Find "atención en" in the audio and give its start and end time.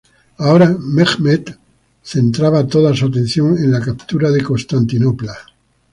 3.05-3.71